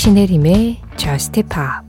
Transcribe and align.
신혜림의 0.00 0.80
Just 0.96 1.42
Pop 1.42 1.86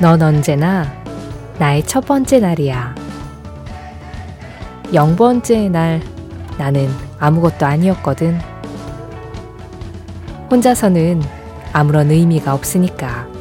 넌 0.00 0.20
언제나 0.20 0.92
나의 1.60 1.86
첫 1.86 2.04
번째 2.04 2.40
날이야. 2.40 2.96
0번째 4.86 5.70
날 5.70 6.02
나는 6.58 6.88
아무것도 7.20 7.64
아니었거든. 7.64 8.36
혼자서는 10.50 11.22
아무런 11.72 12.10
의미가 12.10 12.52
없으니까. 12.52 13.31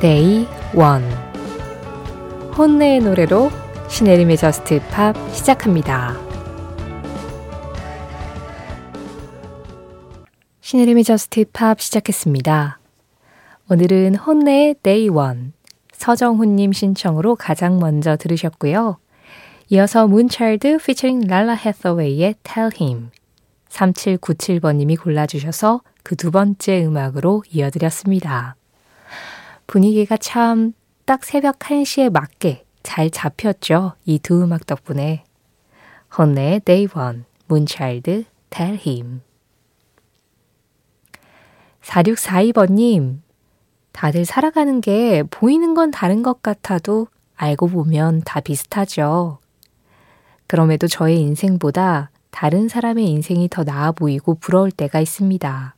데이 0.00 0.46
원 0.74 1.02
혼내의 2.56 3.00
노래로 3.00 3.50
신혜림의 3.88 4.36
저스트 4.36 4.80
팝 4.90 5.16
시작합니다. 5.32 6.16
신혜림의 10.60 11.02
Just 11.02 11.46
Pop 11.52 11.80
시작했습니다. 11.80 12.78
오늘은 13.70 14.14
혼네의 14.14 14.76
Day 14.84 15.08
One 15.08 15.52
서정훈님 15.90 16.70
신청으로 16.72 17.34
가장 17.34 17.80
먼저 17.80 18.16
들으셨고요. 18.16 18.98
이어서 19.70 20.06
문차일드 20.06 20.78
피처링 20.78 21.26
랄라 21.26 21.54
해서웨이의 21.54 22.36
Tell 22.44 22.70
Him 22.80 23.10
3797번님이 23.68 25.00
골라주셔서 25.02 25.80
그 26.04 26.14
두 26.14 26.30
번째 26.30 26.84
음악으로 26.84 27.42
이어드렸습니다. 27.50 28.57
분위기가 29.68 30.16
참 30.16 30.72
딱 31.08 31.24
새벽 31.24 31.58
1시에 31.60 32.10
맞게 32.10 32.66
잘 32.82 33.08
잡혔죠. 33.08 33.94
이 34.04 34.18
두 34.18 34.42
음악 34.42 34.66
덕분에. 34.66 35.24
헌네의 36.18 36.60
Day 36.60 36.86
One, 36.94 37.24
문차일드, 37.46 38.24
Him. 38.54 39.22
4642번님, 41.80 43.20
다들 43.92 44.26
살아가는 44.26 44.82
게 44.82 45.22
보이는 45.30 45.72
건 45.72 45.90
다른 45.90 46.22
것 46.22 46.42
같아도 46.42 47.06
알고 47.36 47.68
보면 47.68 48.20
다 48.26 48.40
비슷하죠. 48.40 49.38
그럼에도 50.46 50.88
저의 50.88 51.22
인생보다 51.22 52.10
다른 52.30 52.68
사람의 52.68 53.06
인생이 53.06 53.48
더 53.48 53.64
나아 53.64 53.92
보이고 53.92 54.34
부러울 54.34 54.70
때가 54.72 55.00
있습니다. 55.00 55.74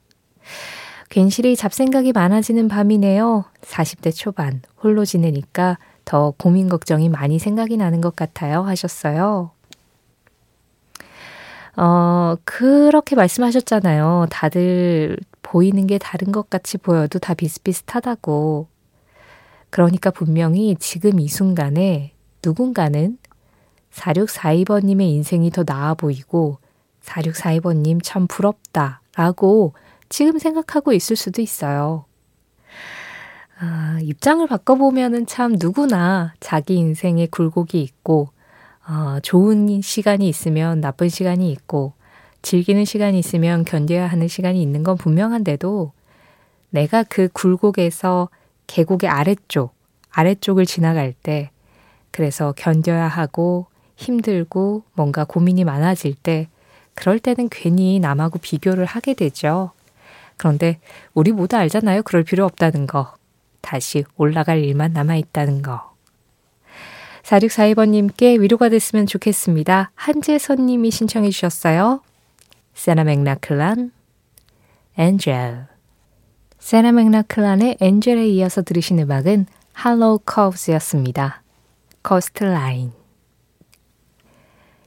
괜시리 1.11 1.57
잡생각이 1.57 2.13
많아지는 2.13 2.69
밤이네요. 2.69 3.45
40대 3.63 4.15
초반, 4.15 4.63
홀로 4.81 5.05
지내니까 5.05 5.77
더 6.05 6.33
고민 6.39 6.69
걱정이 6.69 7.09
많이 7.09 7.41
생각이 7.41 7.77
나는 7.77 8.01
것 8.01 8.15
같아요. 8.15 8.63
하셨어요. 8.63 9.51
어, 11.77 12.37
그렇게 12.45 13.17
말씀하셨잖아요. 13.17 14.29
다들 14.31 15.17
보이는 15.43 15.87
게 15.89 15.99
다른 15.99 16.31
것 16.31 16.49
같이 16.49 16.79
보여도 16.79 17.19
다 17.19 17.35
비슷비슷하다고. 17.35 18.69
그러니까 19.71 20.11
분명히 20.11 20.77
지금 20.79 21.19
이 21.19 21.27
순간에 21.27 22.13
누군가는 22.45 23.19
4642번님의 23.93 25.03
인생이 25.03 25.51
더 25.51 25.65
나아 25.67 25.95
보이고 25.95 26.59
4642번님 27.03 27.99
참 28.03 28.29
부럽다 28.29 29.01
라고 29.17 29.75
지금 30.11 30.39
생각하고 30.39 30.93
있을 30.93 31.17
수도 31.17 31.41
있어요. 31.41 32.05
아, 33.59 33.99
입장을 34.03 34.47
바꿔보면은 34.47 35.27
참 35.27 35.55
누구나 35.59 36.35
자기 36.41 36.77
인생에 36.77 37.27
굴곡이 37.27 37.81
있고, 37.81 38.29
어, 38.87 39.21
좋은 39.23 39.81
시간이 39.81 40.29
있으면 40.29 40.81
나쁜 40.81 41.09
시간이 41.09 41.51
있고, 41.53 41.93
즐기는 42.43 42.85
시간이 42.85 43.19
있으면 43.19 43.65
견뎌야 43.65 44.07
하는 44.07 44.27
시간이 44.29 44.61
있는 44.61 44.83
건 44.83 44.97
분명한데도 44.97 45.93
내가 46.71 47.03
그 47.05 47.29
굴곡에서 47.33 48.31
계곡의 48.67 49.09
아래쪽, 49.09 49.75
아래쪽을 50.11 50.67
지나갈 50.67 51.13
때, 51.13 51.51
그래서 52.11 52.53
견뎌야 52.57 53.07
하고 53.07 53.67
힘들고 53.97 54.83
뭔가 54.95 55.25
고민이 55.25 55.65
많아질 55.65 56.15
때, 56.15 56.49
그럴 56.95 57.19
때는 57.21 57.49
괜히 57.51 58.01
남하고 58.01 58.39
비교를 58.39 58.87
하게 58.87 59.15
되죠. 59.15 59.71
그런데 60.41 60.81
우리 61.13 61.33
모두 61.33 61.59
알잖아요. 61.59 62.03
그럴 62.03 62.25
필요 62.25 62.47
없다는 62.47 62.87
거. 62.87 63.13
다시 63.61 64.05
올라갈 64.17 64.65
일만 64.65 64.95
남아있다는 64.95 65.61
거. 65.61 65.93
4642번님께 67.25 68.41
위로가 68.41 68.71
됐으면 68.71 69.05
좋겠습니다. 69.05 69.91
한재선님이 69.95 70.91
신청해 70.91 71.29
주셨어요. 71.29 72.01
사라 72.73 73.05
맥라클란, 73.05 73.93
Angel. 74.97 75.67
사라 76.59 76.93
맥라클란의 76.93 77.77
Angel에 77.79 78.27
이어서 78.29 78.63
들으신 78.63 78.99
음악은 78.99 79.45
할로우 79.75 80.21
코브스였습니다. 80.25 81.43
Coastline. 82.03 82.93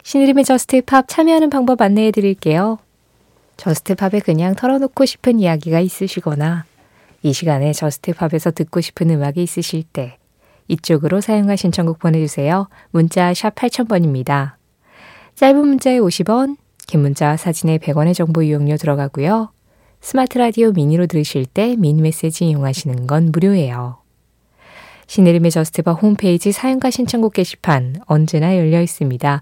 신혜림의 0.01 0.45
Just 0.45 0.81
Pop 0.81 1.07
참여하는 1.07 1.51
방법 1.51 1.79
안내해 1.79 2.09
드릴게요. 2.09 2.79
Just 3.57 3.88
Pop에 3.88 4.19
그냥 4.19 4.55
털어놓고 4.55 5.05
싶은 5.05 5.39
이야기가 5.39 5.79
있으시거나 5.79 6.65
이 7.21 7.33
시간에 7.33 7.71
Just 7.71 8.00
Pop에서 8.00 8.51
듣고 8.51 8.81
싶은 8.81 9.09
음악이 9.09 9.41
있으실 9.41 9.83
때 9.83 10.17
이쪽으로 10.67 11.21
사연과 11.21 11.55
신청곡 11.55 11.99
보내주세요. 11.99 12.67
문자 12.91 13.33
샵 13.33 13.55
8000번입니다. 13.55 14.53
짧은 15.35 15.59
문자에 15.59 15.99
50원, 15.99 16.57
긴 16.87 17.01
문자 17.01 17.37
사진에 17.37 17.77
100원의 17.77 18.13
정보 18.13 18.41
이용료 18.43 18.77
들어가고요. 18.77 19.51
스마트 20.01 20.37
라디오 20.37 20.71
미니로 20.71 21.07
들으실 21.07 21.45
때 21.45 21.75
미니 21.77 22.01
메시지 22.01 22.45
이용하시는 22.45 23.07
건 23.07 23.31
무료예요. 23.31 23.97
신혜림의 25.07 25.51
Just 25.51 25.80
Pop 25.80 26.01
홈페이지 26.01 26.51
사연과 26.51 26.89
신청곡 26.89 27.33
게시판 27.33 27.95
언제나 28.05 28.57
열려 28.57 28.81
있습니다. 28.81 29.41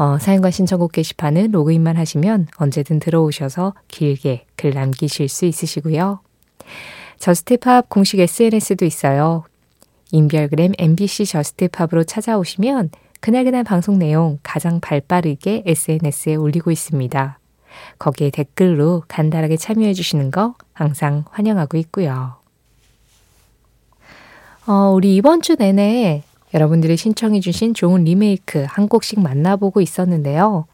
어, 0.00 0.16
사연과 0.18 0.50
신청곡 0.50 0.92
게시판은 0.92 1.50
로그인만 1.50 1.98
하시면 1.98 2.46
언제든 2.56 3.00
들어오셔서 3.00 3.74
길게 3.88 4.46
글 4.56 4.70
남기실 4.70 5.28
수 5.28 5.44
있으시고요. 5.44 6.20
Just 7.18 7.59
Pop 7.59 7.90
공식 7.90 8.18
SNS도 8.18 8.86
있어요. 8.86 9.44
인별그램 10.10 10.72
MBC 10.78 11.26
Just 11.26 11.54
Pop으로 11.54 12.04
찾아오시면 12.04 12.88
그날그날 13.20 13.62
방송 13.62 13.98
내용 13.98 14.38
가장 14.42 14.80
발빠르게 14.80 15.64
SNS에 15.66 16.34
올리고 16.36 16.70
있습니다. 16.70 17.38
거기에 17.98 18.30
댓글로 18.30 19.02
간단하게 19.06 19.58
참여해 19.58 19.92
주시는 19.92 20.30
거 20.30 20.54
항상 20.72 21.24
환영하고 21.30 21.76
있고요. 21.76 22.36
어, 24.66 24.92
우리 24.94 25.14
이번 25.14 25.42
주 25.42 25.56
내내 25.56 26.22
여러분들이 26.54 26.96
신청해주신 26.96 27.74
좋은 27.74 28.04
리메이크 28.04 28.66
한 28.68 28.88
곡씩 28.88 29.20
만나보고 29.20 29.80
있었는데요. 29.80 30.66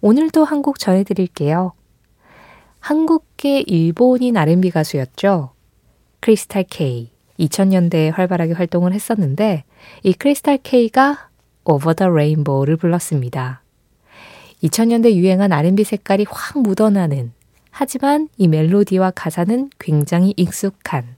오늘도 0.00 0.44
한 0.44 0.62
곡 0.62 0.78
전해드릴게요. 0.78 1.72
한국계 2.80 3.60
일본인 3.66 4.36
R&B 4.36 4.70
가수였죠. 4.70 5.50
크리스탈 6.20 6.64
K. 6.68 7.10
2000년대에 7.38 8.12
활발하게 8.12 8.52
활동을 8.52 8.92
했었는데 8.92 9.64
이 10.02 10.12
크리스탈 10.12 10.58
K가 10.62 11.28
Over 11.64 11.94
the 11.94 12.10
Rainbow를 12.10 12.76
불렀습니다. 12.76 13.62
2000년대 14.62 15.14
유행한 15.14 15.52
R&B 15.52 15.82
색깔이 15.84 16.26
확 16.28 16.60
묻어나는 16.60 17.32
하지만 17.70 18.28
이 18.36 18.48
멜로디와 18.48 19.12
가사는 19.12 19.70
굉장히 19.78 20.34
익숙한 20.36 21.16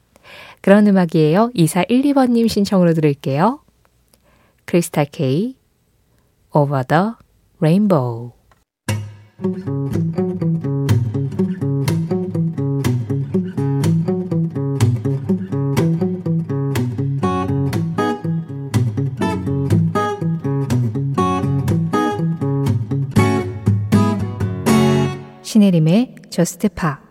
그런 0.60 0.86
음악이에요. 0.86 1.50
2412번님 1.54 2.48
신청으로 2.48 2.94
들을게요. 2.94 3.60
크리스탈 4.64 5.06
K, 5.06 5.56
Over 6.52 6.84
the 6.84 7.12
Rainbow. 7.60 8.32
신혜림의 25.42 26.16
저스트 26.30 26.68
파 26.70 27.03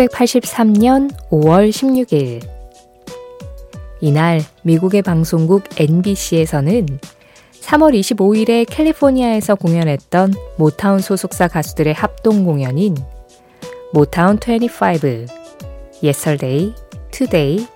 1983년 0.00 1.10
5월 1.30 1.68
16일. 1.70 2.48
이날 4.00 4.40
미국의 4.62 5.02
방송국 5.02 5.64
NBC에서는 5.76 6.86
3월 7.60 7.94
25일에 7.98 8.64
캘리포니아에서 8.68 9.56
공연했던 9.56 10.32
모타운 10.56 11.00
소속사 11.00 11.48
가수들의 11.48 11.92
합동 11.92 12.44
공연인 12.44 12.96
모타운 13.92 14.38
25, 14.38 15.26
Yesterday, 16.02 16.72
Today, 17.10 17.66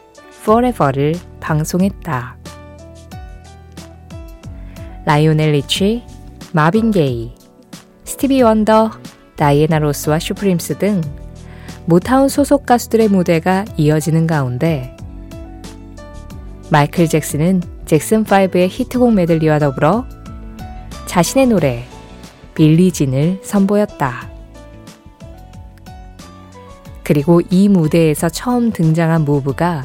Forever를 0.41 1.15
방송했다. 1.41 2.39
라이오넬 5.05 5.53
리치, 5.53 6.03
마빈 6.53 6.91
게이, 6.91 7.35
스티비 8.05 8.41
원더, 8.41 8.93
다이애나 9.37 9.81
로스와 9.81 10.19
슈프림스 10.19 10.79
등 10.79 11.03
모타운 11.87 12.29
소속 12.29 12.65
가수들의 12.65 13.09
무대가 13.09 13.65
이어지는 13.77 14.27
가운데 14.27 14.97
마이클 16.71 17.09
잭슨은 17.09 17.63
잭슨5의 17.85 18.69
히트곡 18.71 19.13
메들리와 19.13 19.59
더불어 19.59 20.07
자신의 21.07 21.49
노래 21.49 21.85
Billie 22.55 22.94
Jean을 22.94 23.41
선보였다. 23.43 24.31
그리고 27.03 27.43
이 27.51 27.69
무대에서 27.69 28.31
처음 28.31 28.73
등장한 28.73 29.25
move가 29.25 29.85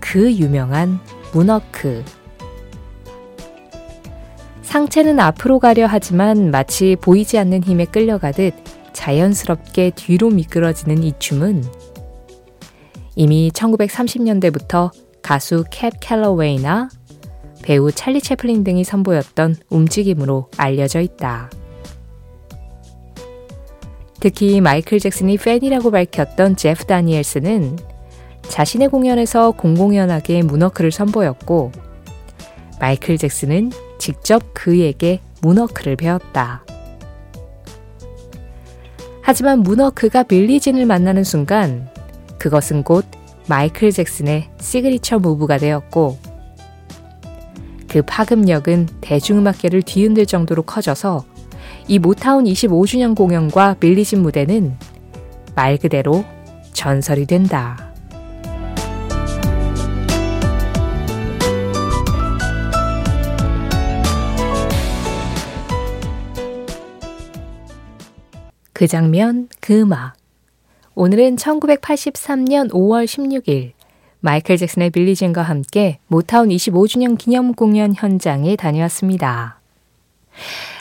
그 0.00 0.32
유명한 0.32 0.98
문워크. 1.34 2.02
상체는 4.62 5.20
앞으로 5.20 5.58
가려 5.58 5.86
하지만 5.86 6.50
마치 6.50 6.96
보이지 6.98 7.38
않는 7.38 7.62
힘에 7.62 7.84
끌려가듯 7.84 8.54
자연스럽게 8.92 9.92
뒤로 9.94 10.30
미끄러지는 10.30 11.02
이 11.02 11.12
춤은 11.18 11.64
이미 13.14 13.50
1930년대부터 13.52 14.90
가수 15.22 15.64
캡 15.70 15.90
캘러웨이나 16.00 16.88
배우 17.62 17.92
찰리 17.92 18.20
채플린 18.20 18.64
등이 18.64 18.84
선보였던 18.84 19.56
움직임으로 19.70 20.48
알려져 20.56 21.00
있다. 21.00 21.50
특히 24.20 24.60
마이클 24.60 25.00
잭슨이 25.00 25.36
팬이라고 25.36 25.90
밝혔던 25.90 26.56
제프 26.56 26.84
다니엘스는 26.84 27.76
자신의 28.42 28.88
공연에서 28.88 29.52
공공연하게 29.52 30.42
문워크를 30.42 30.92
선보였고 30.92 31.72
마이클 32.80 33.16
잭슨은 33.16 33.70
직접 33.98 34.42
그에게 34.54 35.20
문워크를 35.40 35.96
배웠다. 35.96 36.64
하지만 39.22 39.60
문워크가 39.60 40.24
Billie 40.24 40.52
Jean을 40.52 40.84
만나는 40.84 41.24
순간 41.24 41.88
그것은 42.38 42.82
곧 42.82 43.06
마이클 43.48 43.90
잭슨의 43.90 44.48
signature 44.60 45.20
move가 45.20 45.58
되었고 45.58 46.18
그 47.88 48.02
파급력은 48.02 48.88
대중음악계를 49.00 49.82
뒤흔들 49.82 50.26
정도로 50.26 50.62
커져서 50.62 51.24
이 51.88 51.98
모타운 51.98 52.44
25주년 52.44 53.16
공연과 53.16 53.74
Billie 53.74 54.03
Jean 54.03 54.22
무대는 54.22 54.76
말 55.54 55.76
그대로 55.76 56.24
전설이 56.72 57.26
된다. 57.26 57.91
그 68.72 68.86
장면, 68.86 69.48
그 69.60 69.80
음악. 69.80 70.14
오늘은 70.94 71.36
1983년 71.36 72.70
5월 72.70 73.04
16일 73.04 73.72
마이클 74.20 74.56
잭슨의 74.56 74.90
빌리진과 74.90 75.42
함께 75.42 75.98
모타운 76.06 76.48
25주년 76.48 77.18
기념 77.18 77.54
공연 77.54 77.94
현장에 77.94 78.56
다녀왔습니다. 78.56 79.60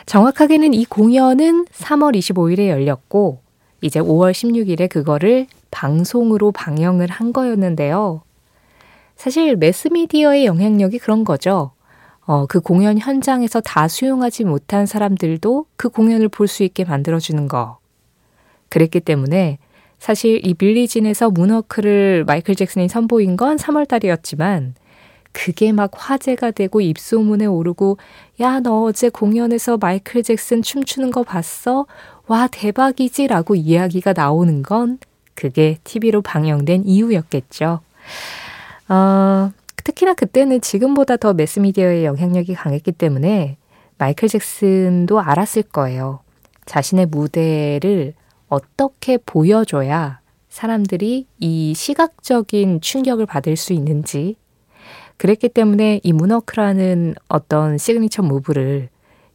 정확하게는 0.05 0.73
이 0.73 0.85
공연은 0.85 1.65
3월 1.65 2.15
25일에 2.17 2.69
열렸고 2.69 3.39
이제 3.81 3.99
5월 3.99 4.31
16일에 4.31 4.89
그거를 4.89 5.47
방송으로 5.71 6.51
방영을 6.51 7.09
한 7.09 7.33
거였는데요. 7.33 8.21
사실 9.15 9.55
매스미디어의 9.55 10.45
영향력이 10.45 10.99
그런 10.99 11.23
거죠. 11.23 11.71
어, 12.25 12.45
그 12.45 12.59
공연 12.59 12.97
현장에서 12.97 13.59
다 13.61 13.87
수용하지 13.87 14.43
못한 14.45 14.85
사람들도 14.85 15.65
그 15.75 15.89
공연을 15.89 16.29
볼 16.29 16.47
수 16.47 16.63
있게 16.63 16.85
만들어주는 16.85 17.47
거. 17.47 17.80
그랬기 18.71 19.01
때문에 19.01 19.59
사실 19.99 20.43
이 20.43 20.55
빌리진에서 20.55 21.29
문워크를 21.29 22.23
마이클 22.25 22.55
잭슨이 22.55 22.89
선보인 22.89 23.37
건 23.37 23.57
3월 23.57 23.87
달이었지만 23.87 24.73
그게 25.31 25.71
막 25.71 25.91
화제가 25.93 26.51
되고 26.51 26.81
입소문에 26.81 27.45
오르고 27.45 27.97
야 28.41 28.59
너 28.59 28.83
어제 28.83 29.09
공연에서 29.09 29.77
마이클 29.77 30.23
잭슨 30.23 30.61
춤추는 30.61 31.11
거 31.11 31.23
봤어? 31.23 31.85
와 32.27 32.47
대박이지 32.47 33.27
라고 33.27 33.55
이야기가 33.55 34.13
나오는 34.13 34.63
건 34.63 34.97
그게 35.35 35.77
TV로 35.83 36.21
방영된 36.21 36.83
이유였겠죠. 36.85 37.79
어, 38.89 39.51
특히나 39.83 40.13
그때는 40.13 40.61
지금보다 40.61 41.17
더 41.17 41.33
매스미디어의 41.33 42.05
영향력이 42.05 42.53
강했기 42.55 42.91
때문에 42.91 43.57
마이클 43.97 44.27
잭슨도 44.27 45.19
알았을 45.19 45.63
거예요. 45.63 46.19
자신의 46.65 47.07
무대를 47.07 48.13
어떻게 48.51 49.17
보여줘야 49.17 50.19
사람들이 50.49 51.25
이 51.39 51.73
시각적인 51.73 52.81
충격을 52.81 53.25
받을 53.25 53.55
수 53.55 53.71
있는지 53.71 54.35
그랬기 55.15 55.49
때문에 55.49 56.01
이 56.03 56.11
문워크라는 56.11 57.15
어떤 57.29 57.77
signature 57.77 58.23
move를 58.23 58.89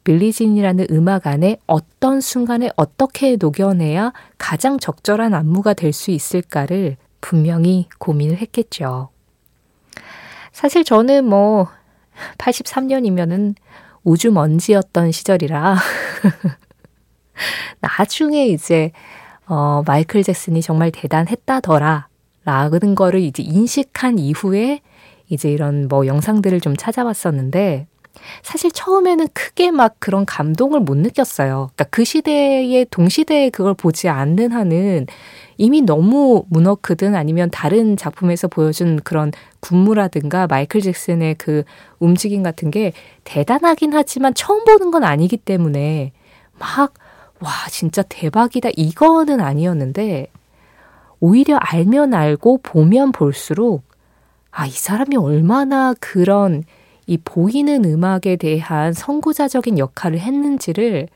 Billie 0.05 0.35
Jean이라는 0.35 0.89
음악 0.91 1.27
안에 1.27 1.57
어떤 1.67 2.21
순간에 2.21 2.69
어떻게 2.77 3.37
녹여내야 3.37 4.13
가장 4.37 4.79
적절한 4.79 5.33
안무가 5.33 5.73
될 5.73 5.93
수 5.93 6.11
있을까를 6.11 6.97
분명히 7.23 7.89
고민을 7.99 8.37
했겠죠. 8.37 9.09
사실 10.53 10.85
저는 10.85 11.25
뭐 11.25 11.69
83년이면은 12.39 13.55
우주 14.05 14.31
먼지였던 14.31 15.11
시절이라 15.11 15.77
나중에 17.81 18.47
이제 18.47 18.93
어, 19.47 19.83
마이클 19.87 20.23
잭슨이 20.23 20.63
정말 20.63 20.91
대단했다더라. 20.91 22.09
라는 22.45 22.95
거를 22.95 23.21
이제 23.21 23.43
인식한 23.43 24.19
이후에 24.21 24.81
이제 25.29 25.51
이런 25.51 25.89
뭐 25.89 26.07
영상들을 26.07 26.61
좀 26.61 26.77
찾아봤었는데 26.77 27.89
사실 28.43 28.71
처음에는 28.71 29.29
크게 29.35 29.73
막 29.73 29.97
그런 29.99 30.25
감동을 30.25 30.81
못 30.81 30.97
느꼈어요. 30.97 31.71
그러니까 31.75 31.85
그 31.91 32.05
시대에 32.05 32.85
동시대에 32.91 33.51
그걸 33.51 33.75
보지 33.75 34.09
않는 34.09 34.53
한은 34.53 35.07
이미 35.59 35.83
너무 35.83 36.45
문워크든 36.49 37.15
아니면 37.15 37.51
다른 37.51 37.97
작품에서 37.97 38.47
보여준 38.47 39.01
그런 39.03 39.33
군무라든가 39.61 40.47
마이클 40.47 40.81
잭슨의 40.81 41.35
그 41.35 41.65
움직임 41.99 42.43
같은 42.43 42.71
게 42.71 42.93
대단하긴 43.25 43.93
하지만 43.93 44.35
처음 44.35 44.65
보는 44.65 44.91
건 44.93 45.03
아니기 45.03 45.37
때문에 45.37 46.13
막 46.59 46.95
와, 47.41 47.51
진짜 47.71 48.03
대박이다. 48.03 48.71
이거는 48.77 49.41
아니었는데, 49.41 50.29
오히려 51.21 51.57
알면 51.57 52.15
알고 52.15 52.59
보면 52.63 53.13
볼수록, 53.13 53.83
아, 54.51 54.67
이 54.67 54.71
사람이 54.71 55.17
얼마나 55.17 55.95
그런 56.01 56.65
이 57.07 57.19
보이는 57.19 57.85
음악에 57.85 58.37
대한 58.37 58.93
선구자적인 58.93 59.79
역할을 59.79 60.19
했는지를 60.19 61.09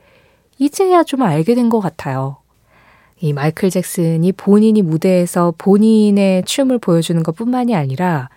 이제야 0.58 1.02
좀 1.04 1.22
알게 1.22 1.54
된 1.54 1.68
것 1.70 1.80
같아요. 1.80 2.36
이 3.18 3.32
마이클 3.32 3.70
잭슨이 3.70 4.32
본인이 4.32 4.82
무대에서 4.82 5.54
본인의 5.58 6.44
춤을 6.44 6.78
보여주는 6.78 7.22
것 7.22 7.34
뿐만이 7.36 7.74
아니라 7.74 8.28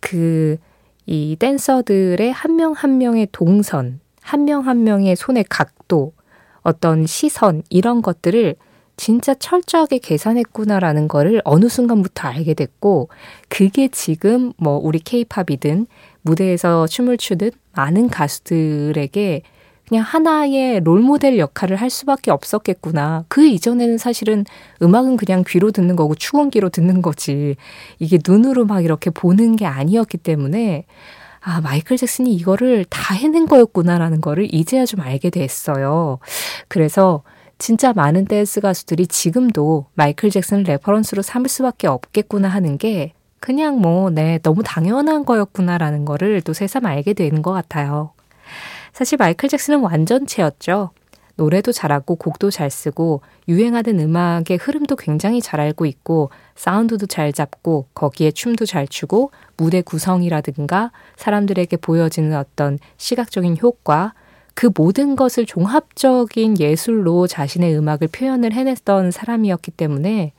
그 0.00 0.58
이 1.06 1.36
댄서들의 1.38 2.32
한 2.32 2.56
명한 2.56 2.74
한 2.76 2.98
명의 2.98 3.28
동선, 3.30 4.00
한 4.22 4.44
명한 4.44 4.66
한 4.66 4.84
명의 4.84 5.14
손의 5.14 5.44
각도, 5.48 6.12
어떤 6.66 7.06
시선 7.06 7.62
이런 7.70 8.02
것들을 8.02 8.56
진짜 8.96 9.34
철저하게 9.34 9.98
계산했구나라는 9.98 11.06
거를 11.06 11.40
어느 11.44 11.68
순간부터 11.68 12.26
알게 12.26 12.54
됐고 12.54 13.08
그게 13.48 13.86
지금 13.88 14.52
뭐 14.56 14.76
우리 14.82 14.98
케이팝이든 14.98 15.86
무대에서 16.22 16.88
춤을 16.88 17.18
추듯 17.18 17.54
많은 17.76 18.08
가수들에게 18.08 19.42
그냥 19.88 20.02
하나의 20.02 20.80
롤모델 20.80 21.38
역할을 21.38 21.76
할 21.76 21.88
수밖에 21.88 22.32
없었겠구나. 22.32 23.24
그 23.28 23.46
이전에는 23.46 23.98
사실은 23.98 24.44
음악은 24.82 25.16
그냥 25.16 25.44
귀로 25.46 25.70
듣는 25.70 25.94
거고 25.94 26.16
축음기로 26.16 26.70
듣는 26.70 27.02
거지. 27.02 27.54
이게 28.00 28.18
눈으로 28.26 28.64
막 28.64 28.84
이렇게 28.84 29.10
보는 29.10 29.54
게 29.54 29.66
아니었기 29.66 30.18
때문에 30.18 30.86
아, 31.48 31.60
마이클 31.60 31.96
잭슨이 31.96 32.34
이거를 32.34 32.84
다 32.86 33.14
해낸 33.14 33.46
거였구나라는 33.46 34.20
거를 34.20 34.52
이제야 34.52 34.84
좀 34.84 35.00
알게 35.00 35.30
됐어요. 35.30 36.18
그래서 36.66 37.22
진짜 37.56 37.92
많은 37.92 38.24
댄스 38.24 38.60
가수들이 38.60 39.06
지금도 39.06 39.86
마이클 39.94 40.28
잭슨을 40.28 40.64
reference로 40.64 41.22
삼을 41.22 41.48
수밖에 41.48 41.86
없겠구나 41.86 42.48
하는 42.48 42.78
게 42.78 43.12
그냥 43.38 43.80
뭐, 43.80 44.10
네, 44.10 44.40
너무 44.42 44.64
당연한 44.64 45.24
거였구나라는 45.24 46.04
거를 46.04 46.40
또 46.40 46.52
새삼 46.52 46.84
알게 46.84 47.12
되는 47.12 47.42
것 47.42 47.52
같아요. 47.52 48.10
사실 48.92 49.16
마이클 49.16 49.48
잭슨은 49.48 49.78
완전체였죠. 49.78 50.90
노래도 51.36 51.70
잘하고 51.70 52.16
곡도 52.16 52.50
잘 52.50 52.70
쓰고 52.70 53.20
유행하는 53.46 54.00
음악의 54.00 54.58
흐름도 54.60 54.96
굉장히 54.96 55.40
잘 55.40 55.60
알고 55.60 55.86
있고 55.86 56.30
사운드도 56.54 57.06
잘 57.06 57.32
잡고 57.32 57.86
거기에 57.94 58.30
춤도 58.30 58.66
잘 58.66 58.88
추고 58.88 59.30
무대 59.56 59.82
구성이라든가 59.82 60.92
사람들에게 61.16 61.76
보여지는 61.76 62.36
어떤 62.36 62.78
시각적인 62.96 63.58
효과 63.62 64.14
그 64.54 64.70
모든 64.74 65.16
것을 65.16 65.44
종합적인 65.44 66.58
예술로 66.58 67.26
자신의 67.26 67.76
음악을 67.76 68.08
표현을 68.08 68.54
해냈던 68.54 69.10
사람이었기 69.10 69.72
때문에 69.72 70.32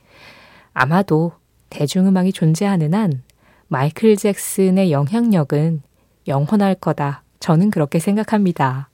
아마도 0.72 1.32
대중음악이 1.70 2.32
존재하는 2.32 2.94
한 2.94 3.22
마이클 3.68 4.16
잭슨의 4.16 4.90
영향력은 4.90 5.82
영원할 6.26 6.74
거다. 6.74 7.22
저는 7.38 7.70
그렇게 7.70 8.00
생각합니다. 8.00 8.88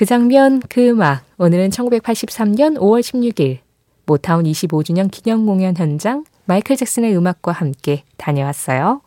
그 0.00 0.06
장면, 0.06 0.62
그 0.70 0.88
음악. 0.88 1.26
오늘은 1.36 1.68
1983년 1.68 2.78
5월 2.78 3.02
16일 3.02 3.58
모타운 4.06 4.46
25주년 4.46 5.10
기념 5.10 5.44
공연 5.44 5.76
현장 5.76 6.24
마이클 6.46 6.74
잭슨의 6.74 7.14
음악과 7.14 7.52
함께 7.52 8.04
다녀왔어요. 8.16 9.02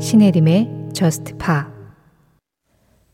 신혜림의 0.00 0.90
Just 0.92 1.34
Pop 1.38 1.62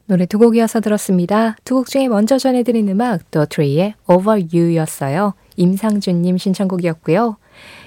노래 0.05 0.27
두 0.27 0.39
곡 0.39 0.55
이어서 0.59 0.81
들었습니다. 0.81 1.57
두 1.65 1.77
곡 1.77 1.87
중에 1.87 2.09
먼저 2.09 2.37
전해드린 2.37 2.91
음악 2.91 3.31
The 3.31 3.47
Tree의 3.47 3.95
Over 4.07 4.45
You였어요. 4.53 5.33
임상준님 5.57 6.39
신청곡이었고요. 6.39 7.37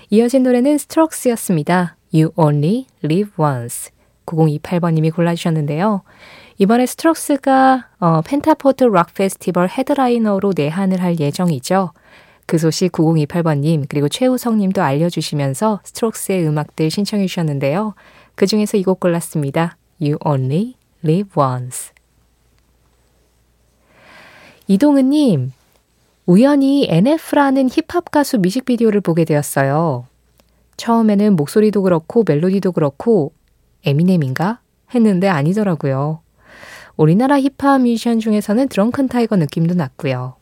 이어진 0.10 0.44
노래는 0.44 0.78
스트록스였습니다. 0.78 1.96
You 2.14 2.32
Only 2.36 2.88
Live 3.04 3.32
Once 3.38 3.92
9028번님이 4.26 5.14
골라주셨는데요. 5.14 6.02
이번에 6.58 6.86
스트록스가 6.86 7.88
어, 8.00 8.22
펜타포트 8.22 8.84
락 8.86 9.14
페스티벌 9.14 9.70
headliner로 9.70 10.53
내한을 10.56 11.02
할 11.02 11.20
예정이죠. 11.20 11.92
그 12.46 12.58
소식 12.58 12.92
9028번님 12.92 13.86
그리고 13.88 14.10
최우성님도 14.10 14.82
알려주시면서 14.82 15.82
스트록스의 15.84 16.48
음악들 16.48 16.90
신청해 16.90 17.28
주셨는데요. 17.28 17.94
그 18.36 18.48
중에서 18.48 18.78
이 18.78 18.84
곡 18.84 19.00
골랐습니다. 19.00 19.78
You 20.02 20.18
Only 20.26 20.76
Live 21.04 21.32
Once 21.42 21.92
이동은님, 24.68 25.52
우연히 26.29 26.86
NF라는 26.88 27.69
힙합 27.69 28.12
가수 28.12 28.38
뮤직비디오를 28.38 29.01
보게 29.01 29.25
되었어요. 29.25 30.05
처음에는 30.77 31.36
목소리도 31.36 31.81
그렇고 31.81 32.24
멜로디도 32.24 32.74
그렇고 32.74 33.33
에미넴인가? 33.83 34.59
했는데 34.93 35.27
아니더라고요. 35.27 36.21
우리나라 36.98 37.39
힙합 37.39 37.81
뮤지션 37.81 38.19
중에서는 38.19 38.69
드렁큰 38.69 39.07
타이거 39.07 39.38
느낌도 39.38 39.74
났고요. 39.74 40.36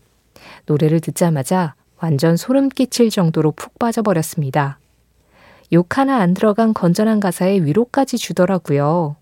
노래를 0.65 0.99
듣자마자 0.99 1.75
완전 1.99 2.35
소름 2.35 2.67
끼칠 2.67 3.09
정도로 3.09 3.53
푹 3.53 3.79
빠져버렸습니다. 3.79 4.79
욕 5.71 5.97
하나 5.97 6.17
안 6.17 6.33
들어간 6.33 6.73
건전한 6.73 7.21
가사에 7.21 7.59
위로까지 7.59 8.17
주더라고요. 8.17 9.15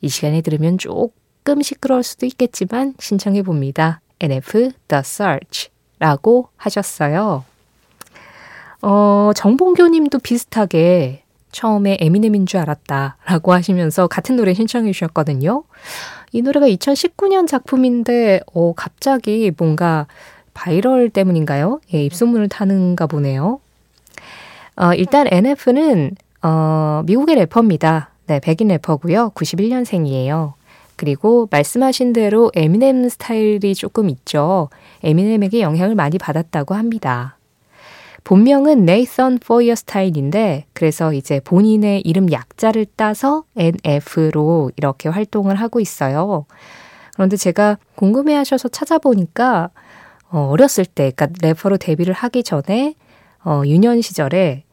이 0.00 0.08
시간에 0.08 0.40
들으면 0.40 0.78
조금 0.78 1.62
시끄러울 1.62 2.02
수도 2.02 2.26
있겠지만 2.26 2.94
신청해 2.98 3.42
봅니다. 3.44 4.00
NF 4.18 4.72
The 4.88 5.00
Search 5.04 5.75
라고 5.98 6.48
하셨어요. 6.56 7.44
어, 8.82 9.30
정봉교 9.34 9.88
님도 9.88 10.18
비슷하게 10.20 11.22
처음에 11.52 11.96
에미넴인 12.00 12.44
줄 12.46 12.60
알았다 12.60 13.16
라고 13.24 13.52
하시면서 13.52 14.06
같은 14.06 14.36
노래 14.36 14.52
신청해 14.52 14.92
주셨거든요. 14.92 15.64
이 16.32 16.42
노래가 16.42 16.66
2019년 16.68 17.46
작품인데, 17.46 18.40
어, 18.52 18.74
갑자기 18.74 19.50
뭔가 19.56 20.06
바이럴 20.52 21.08
때문인가요? 21.10 21.80
예, 21.94 22.04
입소문을 22.04 22.48
타는가 22.48 23.06
보네요. 23.06 23.60
어, 24.76 24.92
일단 24.92 25.26
NF는, 25.30 26.16
어, 26.42 27.02
미국의 27.06 27.36
래퍼입니다. 27.36 28.10
네, 28.26 28.40
백인 28.40 28.68
래퍼고요. 28.68 29.30
91년생이에요. 29.30 30.52
그리고 30.96 31.48
말씀하신 31.50 32.12
대로 32.12 32.50
에미넴 32.54 33.08
스타일이 33.08 33.74
조금 33.74 34.08
있죠. 34.10 34.70
에미넴에게 35.04 35.60
영향을 35.60 35.94
많이 35.94 36.18
받았다고 36.18 36.74
합니다. 36.74 37.36
본명은 38.24 38.84
네이선 38.84 39.38
포이어 39.38 39.76
스타일인데 39.76 40.66
그래서 40.72 41.12
이제 41.12 41.38
본인의 41.40 42.00
이름 42.00 42.32
약자를 42.32 42.86
따서 42.96 43.44
NF로 43.56 44.72
이렇게 44.76 45.08
활동을 45.08 45.54
하고 45.54 45.78
있어요. 45.78 46.46
그런데 47.14 47.36
제가 47.36 47.78
궁금해 47.94 48.34
하셔서 48.34 48.68
찾아보니까 48.68 49.70
어, 50.28 50.48
어렸을 50.50 50.84
때, 50.84 51.12
그러니까 51.14 51.38
래퍼로 51.40 51.76
데뷔를 51.76 52.12
하기 52.12 52.42
전에 52.42 52.94
어, 53.44 53.62
유년 53.64 54.02
시절에 54.02 54.64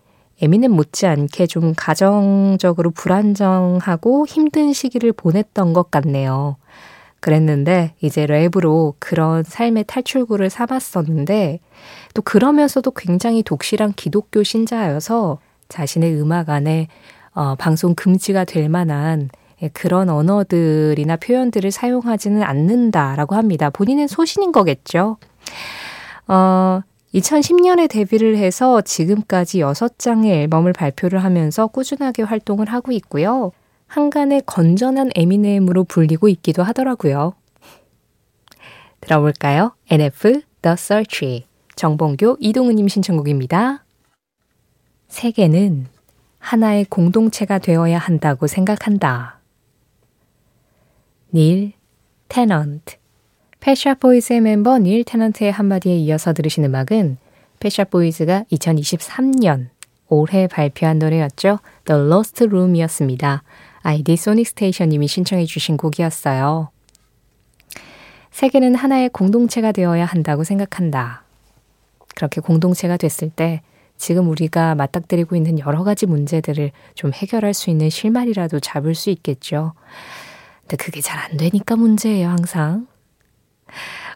에미넴 0.42 0.72
못지않게 0.72 1.48
좀 1.48 1.74
가정적으로 1.76 2.92
불안정하고 2.92 4.26
힘든 4.26 4.74
시기를 4.74 5.14
보냈던 5.14 5.74
것 5.74 5.92
같네요. 5.92 6.58
그랬는데 7.20 7.94
이제 8.02 8.26
랩으로 8.26 8.96
그런 9.00 9.44
삶의 9.44 9.86
탈출구를 9.88 10.50
삼았었는데 10.50 11.62
또 12.14 12.22
그러면서도 12.22 12.92
굉장히 12.92 13.44
독실한 13.44 13.94
기독교 13.94 14.44
신자여서 14.44 15.40
자신의 15.70 16.20
음악 16.20 16.50
안에 16.50 16.90
어, 17.34 17.56
방송 17.56 17.96
금지가 17.96 18.44
될 18.44 18.68
만한 18.68 19.30
그런 19.72 20.10
언어들이나 20.10 21.16
표현들을 21.16 21.72
사용하지는 21.72 22.44
않는다라고 22.44 23.36
합니다. 23.36 23.70
본인은 23.70 24.08
소신인 24.08 24.52
거겠죠. 24.52 25.18
어, 26.28 26.82
2010년에 27.14 27.90
데뷔를 27.90 28.38
해서 28.38 28.82
지금까지 28.82 29.60
6장의 29.60 30.32
앨범을 30.32 30.74
발표를 30.74 31.24
하면서 31.24 31.68
꾸준하게 31.68 32.24
활동을 32.24 32.68
하고 32.70 32.92
있고요. 32.92 33.52
한간의 33.88 34.44
건전한 34.46 35.12
에미넴으로 35.16 35.84
불리고 35.84 36.28
있기도 36.30 36.64
하더라고요. 36.64 37.34
들어볼까요? 39.02 39.76
NF 39.92 40.42
The 40.62 40.74
Search 40.74 41.46
정봉교 41.76 42.38
이동우님 42.40 42.88
신청곡입니다. 42.88 43.84
세계는 45.10 45.86
하나의 46.40 46.86
공동체가 46.86 47.60
되어야 47.60 48.00
한다고 48.00 48.48
생각한다. 48.48 49.40
닐 51.32 51.74
테넌트 52.28 53.03
패샤보이즈의 53.64 54.42
멤버 54.42 54.78
닐 54.78 55.06
테넌트의 55.06 55.50
한마디에 55.50 55.96
이어서 55.96 56.34
들으신 56.34 56.66
음악은 56.66 57.16
패샤보이즈가 57.62 58.44
2023년 58.52 59.70
올해 60.10 60.48
발표한 60.48 61.00
노래였죠. 61.00 61.60
The 61.86 62.02
Lost 62.02 62.44
Room이었습니다. 62.44 63.42
아이디 63.82 64.18
소닉 64.18 64.48
스테이션님이 64.48 65.08
신청해 65.08 65.46
주신 65.46 65.78
곡이었어요. 65.78 66.72
세계는 68.32 68.76
하나의 68.76 69.08
공동체가 69.08 69.72
되어야 69.72 70.04
한다고 70.04 70.44
생각한다. 70.44 71.24
그렇게 72.16 72.42
공동체가 72.42 72.98
됐을 72.98 73.30
때 73.30 73.62
지금 73.96 74.28
우리가 74.28 74.76
맞닥뜨리고 74.76 75.38
있는 75.38 75.58
여러 75.60 75.86
가지 75.86 76.06
문제들을 76.06 76.72
좀 76.96 77.14
해결할 77.14 77.54
수 77.54 77.70
있는 77.70 77.90
실마리라도 77.90 78.60
잡을 78.60 78.94
수 78.94 79.10
있겠죠. 79.10 79.72
근데 80.62 80.76
그게 80.76 81.00
잘 81.00 81.18
안 81.18 81.38
되니까 81.38 81.78
문제예요, 81.78 82.28
항상. 82.28 82.88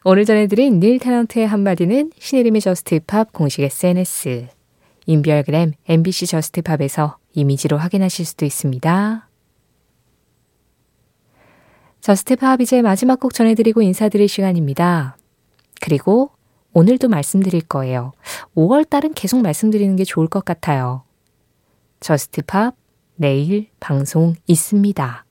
오늘 0.04 0.26
전해드린 0.26 0.80
닐 0.80 1.00
테넌트의 1.00 1.48
한마디는 1.48 2.12
신혜림의 2.18 2.62
JUST 2.62 3.00
POP 3.06 3.32
공식 3.34 3.62
SNS, 3.62 4.48
인별그램 5.06 5.74
MBC 5.88 6.28
JUST 6.28 6.62
POP에서 6.62 7.18
이미지로 7.34 7.78
확인하실 7.78 8.26
수도 8.26 8.46
있습니다. 8.46 9.28
JUST 12.02 12.36
POP 12.38 12.62
이제 12.62 12.82
마지막 12.82 13.20
곡 13.20 13.34
전해드리고 13.34 13.82
인사드릴 13.82 14.28
시간입니다. 14.28 15.18
그리고 15.82 16.32
오늘도 16.74 17.10
말씀드릴 17.10 17.62
거예요. 17.62 18.14
5월 18.56 18.88
달은 18.90 19.14
계속 19.14 19.42
말씀드리는 19.42 19.96
게 19.96 20.04
좋을 20.04 20.28
것 20.28 20.46
같아요. 20.46 21.04
JUST 22.00 22.44
POP 22.44 22.76
내일 23.16 23.68
방송 23.80 24.36
있습니다. 24.46 25.27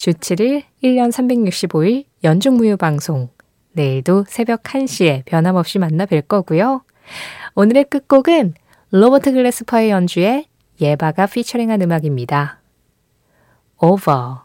주 0.00 0.12
7일 0.12 0.62
1년 0.82 1.12
365일 1.12 2.06
연중무휴 2.24 2.78
방송. 2.78 3.28
내일도 3.72 4.24
새벽 4.26 4.62
1시에 4.62 5.26
변함없이 5.26 5.78
만나 5.78 6.06
뵐 6.06 6.22
거고요. 6.22 6.82
오늘의 7.54 7.84
끝곡은 7.84 8.54
로버트 8.92 9.32
글래스퍼의 9.32 9.90
연주에 9.90 10.46
예바가 10.80 11.26
피처링한 11.26 11.82
음악입니다. 11.82 12.62
Over 13.76 14.36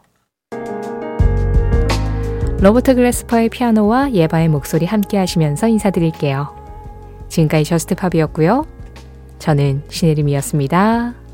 로버트 2.60 2.94
글래스퍼의 2.94 3.48
피아노와 3.48 4.12
예바의 4.12 4.48
목소리 4.48 4.84
함께 4.84 5.16
하시면서 5.16 5.68
인사드릴게요. 5.68 6.54
지금까지 7.28 7.64
저스트팝이었고요. 7.64 8.66
저는 9.38 9.84
신혜림이었습니다. 9.88 11.25